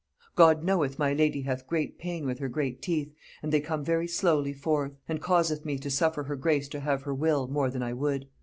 [0.35, 3.13] "God knoweth my lady hath great pain with her great teeth,
[3.43, 7.03] and they come very slowly forth: and causeth me to suffer her grace to have
[7.03, 8.27] her will, more than I would.